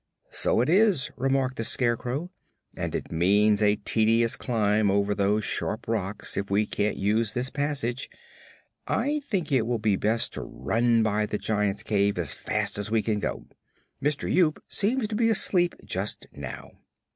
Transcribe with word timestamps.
"So 0.31 0.61
it 0.61 0.69
is," 0.71 1.11
remarked 1.15 1.57
the 1.57 1.63
Scarecrow, 1.63 2.31
"and 2.75 2.95
it 2.95 3.11
means 3.11 3.61
a 3.61 3.75
tedious 3.75 4.35
climb 4.35 4.89
over 4.89 5.13
those 5.13 5.43
sharp 5.45 5.87
rocks 5.87 6.35
if 6.37 6.49
we 6.49 6.65
can't 6.65 6.97
use 6.97 7.33
this 7.35 7.51
passage. 7.51 8.09
I 8.87 9.19
think 9.23 9.51
it 9.51 9.67
will 9.67 9.77
be 9.77 9.97
best 9.97 10.33
to 10.33 10.41
run 10.41 11.03
by 11.03 11.27
the 11.27 11.37
Giant's 11.37 11.83
cave 11.83 12.17
as 12.17 12.33
fast 12.33 12.79
as 12.79 12.89
we 12.89 13.03
can 13.03 13.19
go. 13.19 13.45
Mister 13.99 14.27
Yoop 14.27 14.63
seems 14.67 15.07
to 15.07 15.15
be 15.15 15.29
asleep 15.29 15.75
just 15.85 16.25
now." 16.31 16.71